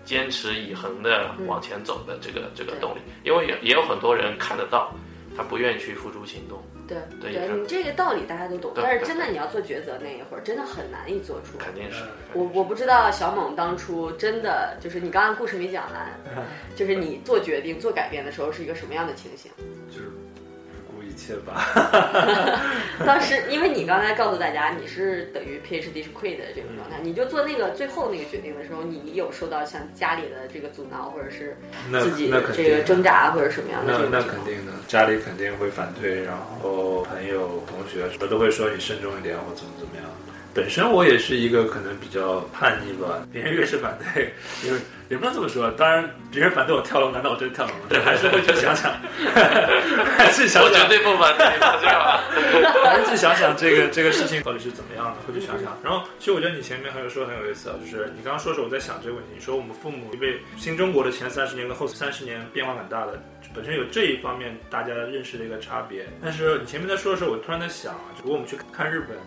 [0.05, 4.93] 坚持以恒的往前走的这个这个动力，因为也也有很多人看得到，
[5.37, 6.63] 他不愿意去付诸行动。
[6.89, 11.57] 对对你这个道理大家都懂，但是真的你要做抉择那一会儿，真的很难以做出。
[11.57, 12.03] 肯定是。
[12.35, 16.13] 我我不知道小猛当初真的就是你刚刚故事没讲完，
[16.77, 19.51] 就是你做决定做改变的时候是一个什么样的情形？
[19.89, 20.11] 就是
[21.23, 21.71] 切吧。
[23.07, 31.57] 当时因为你刚才告诉大家你是等于 PhD 是 quit 的这种状态，你就做那个最后那个决定的时候，你有受到像家里的这个阻挠，或者是
[32.01, 34.23] 自己这个挣扎，或者什么样的那那？
[34.23, 40.05] 肯定的，家里肯定会反对，然后朋友、同学什么都会说你慎重一点或怎么怎么样。
[40.55, 44.33] 本身我也是一个可能比较叛逆吧，别人越是反对，
[44.65, 45.71] 因为也不能这么说。
[45.73, 48.03] 当然，别人反对我跳楼，难道我真跳楼吗？
[48.05, 48.93] 还是会去想想，
[50.17, 52.21] 还是想我绝，对不反对你这样。
[52.85, 55.77] 还是想想这个这个事情到底是怎么样的，会去想想。
[55.83, 59.31] 然后，其实我觉得你前面还有说很有意思啊，就是你刚刚说的时候，我在想这个问题。
[59.35, 63.19] 你说我们父母因为新中国的前三十年跟后三十年变化很大的，
[63.55, 66.07] 本身有这一方面大家认识的一个差别。
[66.23, 69.23] 但是你前面在说的时候，我突然在想啊，如果我们去看日本，呃，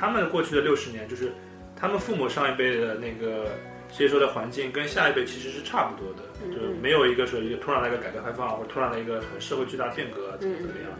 [0.00, 1.30] 他们过去的六十年，就是
[1.76, 3.50] 他们父母上一辈的那个
[3.92, 10.90] 接受的环境跟下一辈其实是差不多的，嗯就是没有一个说一个突然来一个改革开放，或者突然来一个很社会巨大变革怎么嗯怎么样。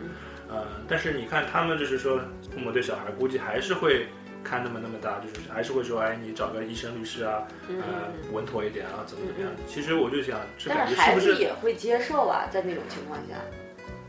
[0.50, 2.20] 呃，但是你看他们就是说，
[2.52, 4.04] 父母对小孩估计还是会
[4.44, 9.50] 看那么那么大，就是还是会说，哎，你找个医生、律师啊，嗯呃，稳妥一点啊，怎么怎么样。
[9.66, 13.36] 其实我就想，这感觉是不是子也会接受啊，在那种情况下，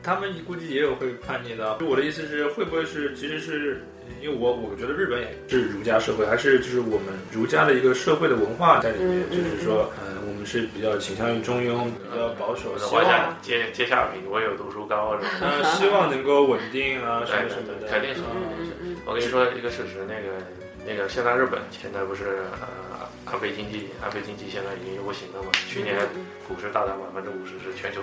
[0.02, 1.78] 他们估计也有会叛逆的。
[1.88, 3.84] 我的意思是，会不会是其实是
[4.22, 15.30] 因为我我觉得日本也是儒家社会，还是就是我们儒家的一个社会的文化在里面，嗯嗯就是说，嗯、我们是比较倾向于中庸，比较保守，希我望想接接下品，我有读书高是吧？
[15.42, 18.22] 呃希望能够稳定啊什对对么什么的，对，肯定是。
[18.22, 20.38] 嗯嗯嗯我跟你说一个事实，那个
[20.86, 25.50] 那个现在日本现在不是呃安倍经济，安倍经济现在已经不行了嘛？
[25.68, 28.02] 去年嗯股市大涨百分之五十，是全球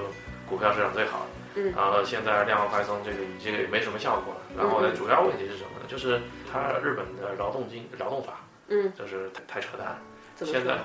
[0.49, 1.31] 股票市场最好的。
[1.55, 4.41] 嗯然后现在量化宽松这个已经也没什么效果了。
[4.57, 5.78] 然后呢嗯，主要问题是什么呢？
[5.89, 6.21] 就是
[6.53, 8.35] 他日本的劳动经劳动法
[8.69, 9.99] 嗯，就是太太扯淡。
[10.47, 10.77] 现在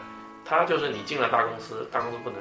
[0.46, 2.40] 他就是你进了大公司，大公司不能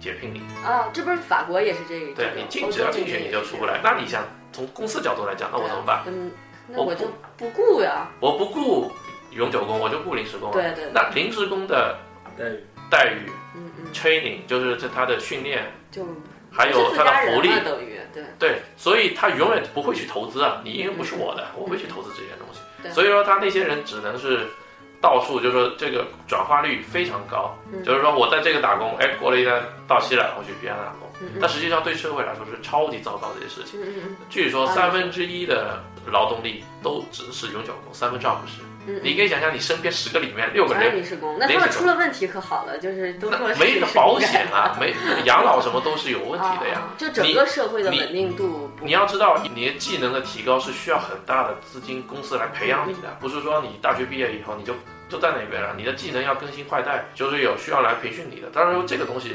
[0.00, 0.90] 解聘你，啊？
[0.92, 2.14] 这不是法国也是这个？
[2.14, 3.80] 对你进只要进去你就出不来。
[3.82, 6.02] 那你想从公司角度来讲，那我怎么办？
[6.06, 6.30] 嗯，
[6.68, 8.08] 那我我就不雇呀。
[8.20, 8.92] 我不雇
[9.30, 10.52] 永久工，我就雇临时工啊。
[10.52, 11.96] 对对，对那临时工的
[12.36, 12.64] 待遇。
[12.90, 16.06] 待遇嗯嗯，training 就是这他的训练，就
[16.52, 18.24] 还有他的福利，等于对。
[18.38, 20.62] 对，所以他永远不会去投资啊。
[20.64, 22.60] 你因为不是我的，我会去投资这些东西。
[22.94, 24.46] 所以说他那些人只能是
[25.00, 31.08] 到处，就是说这个转化率非常高，嗯就是说我在这个打工，哎，过了一段到期了，我去别人打工。
[31.40, 33.80] 但实际上对社会来说是超级糟糕的一件事情。
[34.28, 38.60] 据说啊三分之一的劳动力都只是永久工，三分之二不是。
[38.86, 44.94] 嗯，你可以想象，你身边十个里面六个人临时工，那他们出了问题可好了，就是都没保险啊，没
[45.24, 46.80] 养老什么都是有问题的呀。
[46.80, 54.74] 啊就整个社会的稳定度不你要知道，你的技能的提高是需要很大的资金公司来培养你的，不是说你大学毕业以后你就
[55.08, 55.74] 就在那边了。
[55.76, 58.48] 你的技能要更新换代，就是有需要来培训你的。
[58.52, 59.32] 当然，说这个东西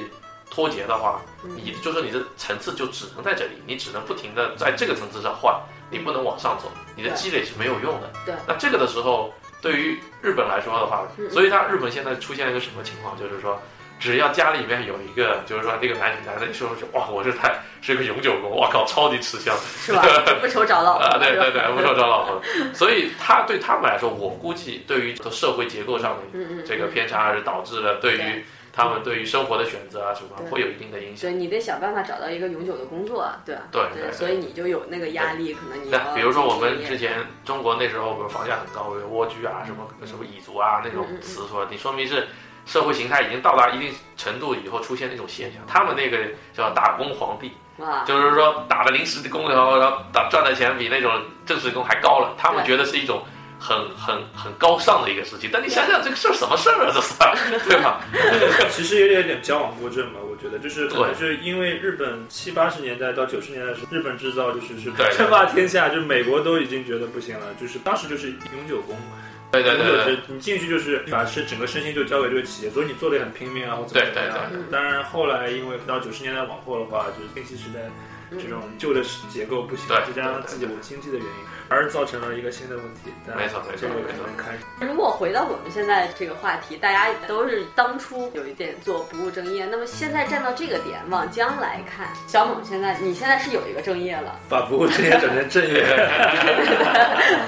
[0.50, 5.54] 脱节的话，嗯你就是你的层次就只能在这里，你只能不停的在这个层次上换，
[5.90, 8.12] 你不能往上走，你的积累是没有用的。
[8.26, 13.60] 对，那这个的时候，对于日本来说的话，嗯所以他日本现在出现了一个什么情况，就是说。
[14.02, 20.02] 只要家里面有一个，就是说那个男男的一说出去，哇，我是太是个永久工，哇靠，超级吃香，是吧？
[20.40, 22.42] 不愁找老婆 啊，对对对，不愁找老婆。
[22.74, 31.30] 所以他对他们来说，我估计对于社会结构上的这个偏差，还是导致了对于对他们对于生活的选择啊什么会有一定的影响。
[31.30, 33.62] 对你得想办法找到一个永久的工作，对吧？
[33.72, 42.28] 对对对所以你就有那个压力，可能你比如说我们之前中国那时候比如房价很高，有蜗居啊什么什么蚁族啊那种词说，你说明是
[42.66, 45.62] 社会形态已经到达一定程度以后出现那种现象。
[45.68, 46.18] 他们那个
[46.54, 51.12] 叫打工皇帝，哇，就是说打了临时的工，然后然后打赚的钱比那种
[51.46, 53.24] 正式工还高了，他们觉得是一种
[53.60, 55.50] 很很很高尚的一个事情。
[55.52, 58.02] 但你想想这个事儿什么事儿啊，这是 对吧？
[58.72, 68.96] 其实有点点矫枉过正吧，我觉得就是可能是因为日本七八十年代到九十年代是日本制造就是是对对称霸天下，就是美国都已经觉得不行了，就是当时就是永久工，
[69.52, 74.72] 对对对对对永久制，你进去就是把是整个身心就交给这个企业，所以你做的也很拼命啊，或怎么怎么样对对。
[74.72, 77.80] 当然后来因为到九十年代往后的话，就是信息时代
[78.32, 81.34] 这种旧的结构不行，再加上自己的经济的原因，
[81.68, 83.12] 而造成了一个新的问题。
[83.28, 95.86] 但没错没错这个没错可能开始如果回到我们现在这个话题，大家都是当初有一点做不务正业，那么现在站到这个点，往将来看，小猛现在你现在是有一个正业了，把不务正业转成正业。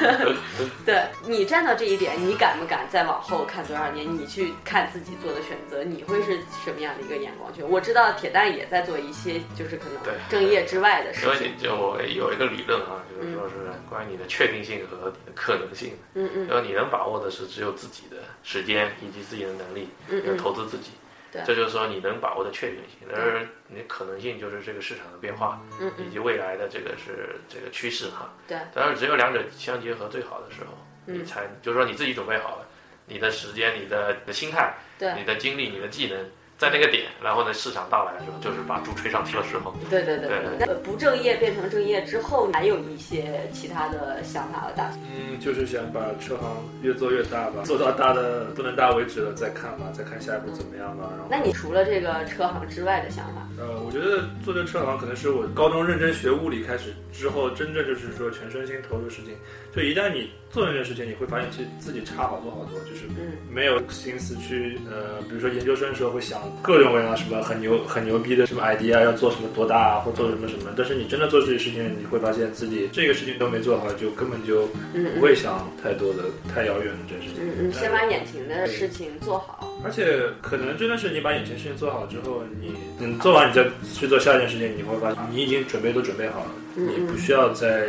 [0.86, 4.02] 对你站到这一点，你敢不敢再往后看多少年？
[4.12, 7.64] 你去看自己做的选择，你会是什么样的一个眼光去？
[7.64, 11.54] 我知道铁蛋也在做一些，就是可能正业之外的事因为情。
[11.54, 13.56] 你就我有一个理论啊，就是说是
[13.90, 20.92] 关于你的确定性和可能性，嗯嗯就是你能把握的是只有自己的时间以及自己的能力，要嗯嗯，投资自己。
[21.32, 28.34] 对这就是说你能把握的确定性，而你可能性就是这个市场的变化，嗯嗯以及未来的这个是这个趋势哈。
[28.48, 28.58] 对。
[28.74, 32.68] 但是只有两者相结合最好的时候，嗯你才就是说你自己准备好了，
[33.06, 36.20] 你的时间、你的你的心态、对你的精力、你的技能，
[36.62, 39.74] 在那个点，然后呢市场到来的时候，就是把猪吹上天的时候。
[39.90, 40.68] 对对对对对。
[40.68, 45.00] 那不正业变成正业之后，还有一些其他的想法和打算。
[45.10, 51.10] 嗯，就是想把车行越做越大吧，做到大的不能大为止了再看吧，再看下一步怎么样吧。
[51.10, 53.42] 然后，那你除了这个车行之外的想法？
[53.58, 59.34] 呃，我觉得做这车行可能是我高中认真学物理开始之后，真正就是说全身心投入事情。
[59.76, 70.72] 就一旦你做那件事情，你会发现其实自己差好多好多，就是嗯没有心思去呃，比如说研究生的时候会想各种各样什么很牛很牛逼的什么 idea 要做什么多大啊，或做什么什么。
[70.76, 77.44] 但是你真的做这些事情，你会发现自己这个事情都没做好，就根本就嗯不会想太多的、太遥远的这件事情。
[77.44, 79.68] 嗯嗯，先把眼前的事情做好。
[79.84, 87.88] 而且可能真的是你把眼前事情做好之后，你等做完你再去做下一件事情，你会发现你已经准备都准备好了，嗯你不需要再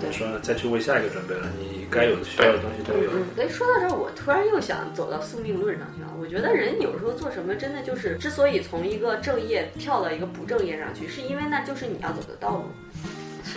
[0.00, 3.10] 怎么说呢，再去为下一个准备了，你该有的需要的东西都有。
[3.12, 6.08] 嗯，所以说到这儿，我突然又想走到宿命论上去了。
[6.18, 12.64] 我觉得人有时候做什么，真的就是之所以从一个正业跳到一个不正业上去，是因为那就是你要走的道路。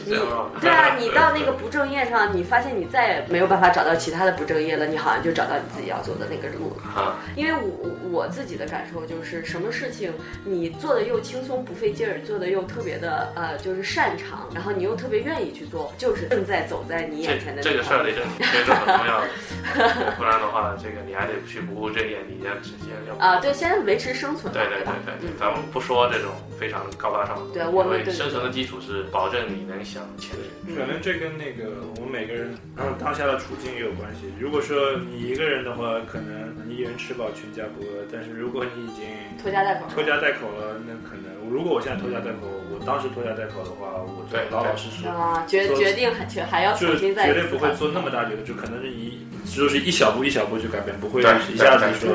[0.04, 0.52] 是这样吗？
[0.62, 7.02] 对啊，你到那个不正业上，你发现你再也没有办法找到其他的不正业了，你好像就找到你自己要走的那个路了。
[7.02, 24.86] 啊，因为我我自己的感受就是，什么事情你做的又轻松不费劲儿，做的又特别的呃就是擅长，然后你又特别愿意去做，就是正在走在你眼前的这这个事儿得真这是很重要的，不然的话，这个你还得去不务正业，你要直接要啊，对，先维持生存，对对对？
[25.20, 30.76] 对咱们不说这种非常高大上的对我们生存的基础是保证你能想前进。
[30.76, 34.28] 可能这跟那个我们每个人嗯当下的处境也有关系。
[34.38, 39.06] 如果说你一个人的话，可能你一人吃饱全家不饿；但是如果你已经
[39.42, 39.88] 拖家带口。
[39.90, 45.08] 拖家带口了，那可能如果我现在拖家带口，我当时拖家带口的话，我就老老实实。
[45.08, 52.10] 啊，决决定还决还要就重新再绝对不会做那么大决定，就可能是一就是一小步一小步去改变，不会一下子说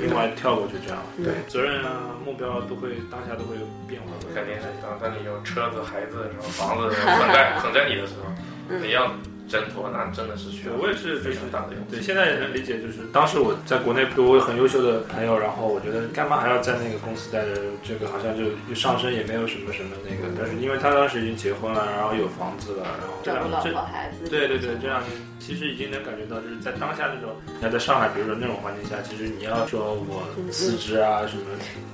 [0.00, 1.02] 另外跳过去这样。
[1.18, 4.32] 嗯对，责任啊目标都会当下都会有变化的。
[4.34, 8.30] 肯定是当当你有车子、孩子、什么房子 捆在捆在你的时候，
[8.70, 9.12] 嗯你要
[9.48, 11.96] 挣脱，那真的是需要我也是，就非是常大的勇气。
[11.96, 17.60] 对，现在也能理解，就是当时我在国内有很优秀的朋友，然后我觉得干嘛还要在那个公司待着？
[17.82, 24.28] 这个好像就就上升也没有什么什么那个，但是因为他当时已经结婚了，然后有房子了，然后这样这照顾老婆孩子。
[24.30, 31.42] 对对对，这两年其实已经能感觉到，就是在当下那种，你要在上海，比如说那种环境下，其实你要说我辞职啊，什么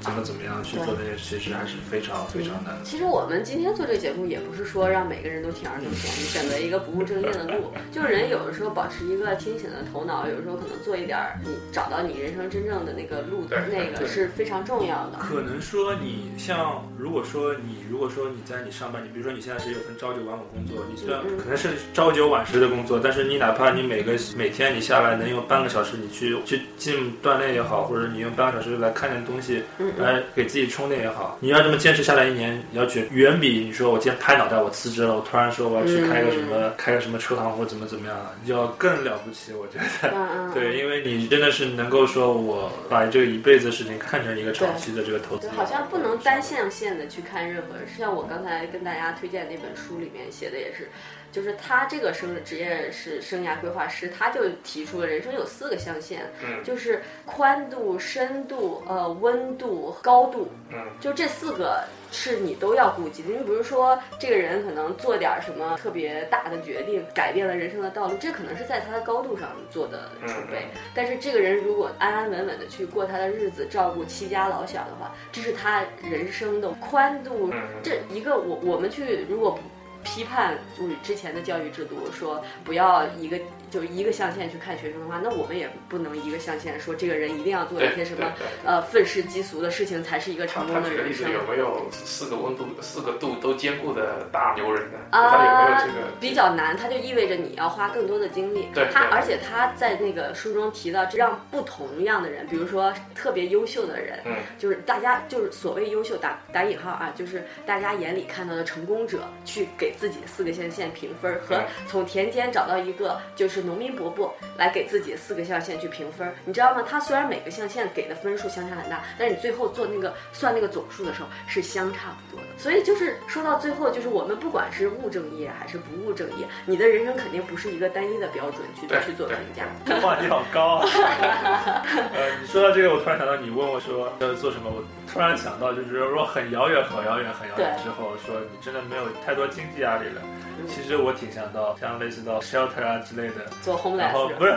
[0.01, 2.77] 怎么怎么样去做那些事，其实还是非常非常难。
[2.85, 7.73] 其实我们今天做这个节目，也不是说让每个人都铤而走险，你选择一个不务正业的路。
[7.93, 15.19] 就是人有的时候保持一个清醒的头脑，有时候可能做一点儿，你找到你人生真正的那个路，的那个是非常重要的。
[15.19, 29.63] 可能说你像，如果说你如果说你在你上班，你比如说你现在是有份朝九晚五工作，你虽然可能是朝九晚十的工作，但是你哪怕你每个每天你下来能用半个小时，你去去进锻炼也好，或者你用半个小时来看点东西，
[29.97, 39.85] 来给自己充电也好，你要这么坚持下来一年，你要觉远比你说我今天拍脑袋我辞职了，我突然说我要去开个什么、开个什么车行或者怎么怎么样，要更了不起，我觉得。
[40.55, 47.87] 对，因为你真的是能够说，我把这个一辈子的事情看成一个长期的这个投资，，好像不能单向线的去看任何人。
[47.99, 50.89] 像我刚才跟大家推荐那本书里面写的也是，
[51.31, 63.29] 就是他这个生职业是生涯规划师，他就提出了人生有四个象限，嗯就是宽度、深度、呃温度、高度，嗯，就这四个是你都要顾及的。
[63.29, 70.67] 你比如说，这个人可能做点什么特别大的决定，改变了人生的道路，这可能是在他的高度上做的储备。
[70.95, 77.51] 但是这个人如果安安稳稳的去过他的日子，照顾妻家老小的话，这是他人生的宽度。
[77.53, 79.61] 嗯这一个我我们去如果不
[80.05, 83.39] 批判就是之前的教育制度，说不要一个
[83.71, 88.33] 就一个象限去看学生的话，那我们也不能一个象限说这个人一定要做一些什么
[88.65, 91.27] 呃愤世嫉俗的事情才是一个成功的人生。
[91.27, 94.99] 子有没有四个温度、四个度都兼顾的大牛人呢？
[95.11, 98.69] 他有没有啊这个？，比较难，它就意味着你要花更多的精力。
[98.93, 116.83] 他而且他在那个书中提到，让不同样的人，比如说特别优秀的人，嗯，就是大家就是所谓优秀打打引号啊，就是大家眼里看到的成功者，去给自己四个象限评分，和嗯从田间找到一个就是农民伯伯来给自己四个象限去评分儿，你知道吗？
[116.89, 122.49] 他虽然每个象限给的分数相差很大，但是你最后做那个算那个总数的时候是相差不多的。
[122.57, 129.65] 所以就是说到最后，就是我们不管是务正业还是不务正业，你的人生肯定不是一个单一的标准去去做评价。
[129.85, 130.87] 这 话题好高啊！
[132.15, 134.83] 呃，你说到这个，我突然想到，你问我说要做什么，我
[135.13, 144.57] 突然想到，就是说很遥远、很遥远、很遥远之后，说你真的没有太多经济压力了，嗯其实我挺想到像类似到 shelter 啊之类的，做然后不是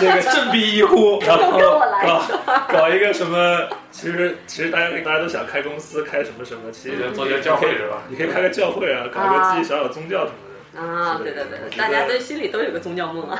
[0.00, 2.22] 这个振臂一呼， 然后跟我来搞
[2.68, 8.02] 搞一个什么，其实其实大家大家都想开公司，开什么什么，其实做一个教会是吧？
[8.08, 10.80] 你可以开个教会啊，搞一个自己小小宗教什么的。
[10.80, 13.38] 啊，对对对，大家得都心里都有个宗教梦啊。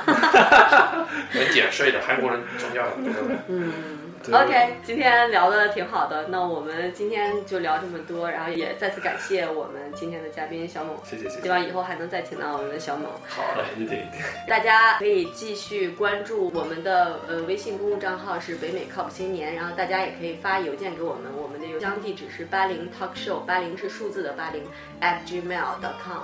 [1.33, 2.83] 能减税的韩国人宗教？
[3.49, 11.49] 嗯对，OK，今天聊的挺好的，那我们今天就聊这么多，然后也再次感谢我们今天的嘉宾小猛，谢谢谢谢希。
[11.49, 13.09] 望以后还能再请到我们的小猛。
[13.27, 13.63] 好的。
[13.77, 14.21] 一定一定。
[14.47, 24.63] 大家可以继续关注我们的呃微信公众账号是北美靠谱青年，然后大家也可以发邮件给我们，我们的邮箱地址是八零 talk show，八零是数字的八零
[25.01, 26.23] at gmail dot com，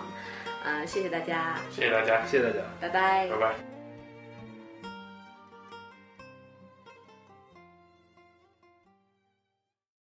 [0.66, 2.60] 嗯、谢谢大家，谢谢大家，谢谢大家。
[2.80, 3.69] 拜拜拜拜。